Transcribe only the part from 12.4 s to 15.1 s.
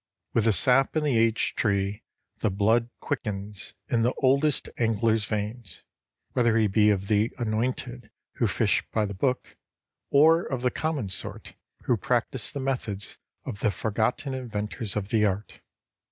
the methods of the forgotten inventors of